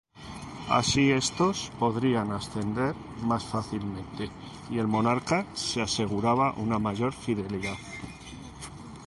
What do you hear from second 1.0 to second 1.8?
estos